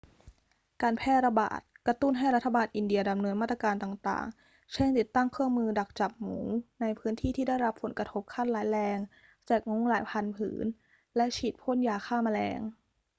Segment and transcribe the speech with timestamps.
[0.81, 6.39] การแพร่ระบาดกระตุ้นให้รัฐบาลอินเดียดำเนินมาตรการต่าง ๆ เช่น ติดตั้งเครื่องมือดักจับหมู
[6.81, 8.97] ในพื้นที่ที่ได้รับผลกระทบขั้นร้ายแรง
[9.47, 10.65] แจกมุ้งหลายพันผืน
[11.15, 12.59] และฉีดพ่นยาฆ่าแมลง